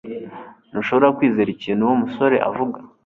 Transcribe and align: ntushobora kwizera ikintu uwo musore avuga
ntushobora 0.71 1.15
kwizera 1.17 1.49
ikintu 1.51 1.81
uwo 1.83 1.95
musore 2.01 2.35
avuga 2.49 2.77